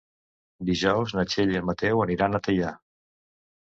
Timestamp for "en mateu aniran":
1.61-2.43